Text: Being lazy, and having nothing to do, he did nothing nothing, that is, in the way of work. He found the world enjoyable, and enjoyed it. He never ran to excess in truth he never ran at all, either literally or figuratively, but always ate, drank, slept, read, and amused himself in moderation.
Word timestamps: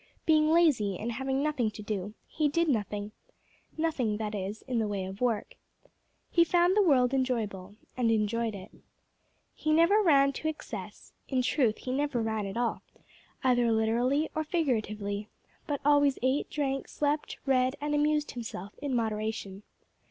Being 0.25 0.49
lazy, 0.51 0.97
and 0.97 1.11
having 1.11 1.43
nothing 1.43 1.69
to 1.69 1.83
do, 1.83 2.15
he 2.25 2.49
did 2.49 2.67
nothing 2.67 3.11
nothing, 3.77 4.17
that 4.17 4.33
is, 4.33 4.63
in 4.63 4.79
the 4.79 4.87
way 4.87 5.05
of 5.05 5.21
work. 5.21 5.53
He 6.31 6.43
found 6.43 6.75
the 6.75 6.81
world 6.81 7.13
enjoyable, 7.13 7.75
and 7.95 8.09
enjoyed 8.09 8.55
it. 8.55 8.71
He 9.53 9.71
never 9.71 10.01
ran 10.01 10.33
to 10.33 10.47
excess 10.47 11.13
in 11.27 11.43
truth 11.43 11.77
he 11.77 11.91
never 11.91 12.19
ran 12.19 12.47
at 12.47 12.57
all, 12.57 12.81
either 13.43 13.71
literally 13.71 14.27
or 14.33 14.43
figuratively, 14.43 15.29
but 15.67 15.79
always 15.85 16.17
ate, 16.23 16.49
drank, 16.49 16.87
slept, 16.87 17.37
read, 17.45 17.75
and 17.79 17.93
amused 17.93 18.31
himself 18.31 18.73
in 18.79 18.95
moderation. 18.95 19.61